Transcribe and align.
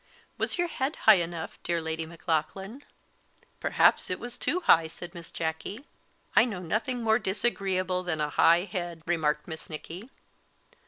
"Was 0.39 0.57
your 0.57 0.67
head 0.67 0.95
high 1.05 1.19
enough, 1.21 1.59
dear 1.61 1.79
Lady 1.79 2.07
Maclaughlan?" 2.07 2.83
"Perhaps 3.59 4.09
it 4.09 4.19
was 4.19 4.35
too 4.35 4.61
high," 4.61 4.87
said 4.87 5.13
Miss 5.13 5.29
Jacky. 5.29 5.83
"I 6.35 6.43
know 6.43 6.57
nothing 6.63 7.03
more 7.03 7.19
disagreeable 7.19 8.01
than 8.01 8.19
a 8.19 8.29
high 8.29 8.63
head," 8.63 9.03
remarked 9.05 9.47
Miss 9.47 9.69
Nicky. 9.69 10.09